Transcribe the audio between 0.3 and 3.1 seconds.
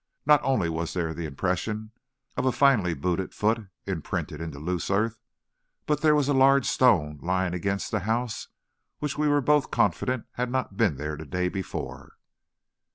only was there the impression of a finely